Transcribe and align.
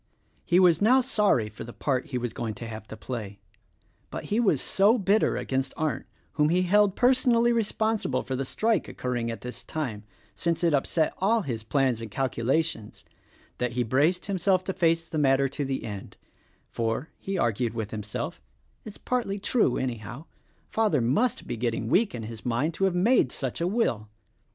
He 0.43 0.59
was 0.59 0.81
now 0.81 0.99
sorry 0.99 1.47
for 1.47 1.63
the 1.63 1.73
part 1.73 2.07
he 2.07 2.17
was 2.17 2.33
going 2.33 2.55
to 2.55 2.67
have 2.67 2.87
to 2.87 2.97
play; 2.97 3.37
but 4.09 4.23
he 4.23 4.39
was 4.39 4.59
so 4.59 4.97
bitter 4.97 5.37
against 5.37 5.75
Arndt, 5.77 6.07
whom 6.31 6.49
he 6.49 6.63
held 6.63 6.95
personally 6.95 7.51
responsible 7.53 8.23
for 8.23 8.35
the 8.35 8.43
strike 8.43 8.87
occurring 8.87 9.29
at 9.29 9.41
this 9.41 9.63
time,— 9.63 10.03
since 10.33 10.63
it 10.63 10.73
upset 10.73 11.13
all 11.19 11.43
his 11.43 11.61
plans 11.61 12.01
and 12.01 12.09
calculations— 12.09 13.05
that 13.59 13.73
he 13.73 13.83
braced 13.83 14.25
himself 14.25 14.63
to 14.63 14.73
face 14.73 15.07
the 15.07 15.19
matter 15.19 15.47
to 15.49 15.63
the 15.63 15.83
end;— 15.83 16.17
for, 16.71 17.09
he 17.19 17.37
argued 17.37 17.75
with 17.75 17.91
himself, 17.91 18.41
"It's 18.83 18.97
partly 18.97 19.37
true 19.37 19.77
anyhow: 19.77 20.25
Father 20.71 20.99
must 20.99 21.45
be 21.45 21.55
getting 21.57 21.89
weak 21.89 22.15
in 22.15 22.23
his 22.23 22.43
mind 22.43 22.73
to 22.73 22.85
have 22.85 22.95
made 22.95 23.31
such 23.31 23.61
a 23.61 23.67
will." 23.67 24.09